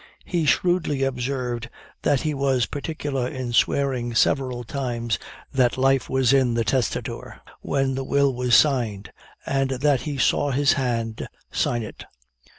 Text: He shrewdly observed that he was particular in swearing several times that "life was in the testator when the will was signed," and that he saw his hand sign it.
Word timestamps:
He 0.25 0.47
shrewdly 0.47 1.03
observed 1.03 1.69
that 2.01 2.21
he 2.21 2.33
was 2.33 2.65
particular 2.65 3.27
in 3.27 3.53
swearing 3.53 4.15
several 4.15 4.63
times 4.63 5.19
that 5.53 5.77
"life 5.77 6.09
was 6.09 6.33
in 6.33 6.55
the 6.55 6.63
testator 6.63 7.39
when 7.59 7.93
the 7.93 8.03
will 8.03 8.33
was 8.33 8.55
signed," 8.55 9.11
and 9.45 9.69
that 9.69 10.01
he 10.01 10.17
saw 10.17 10.49
his 10.49 10.73
hand 10.73 11.27
sign 11.51 11.83
it. 11.83 12.05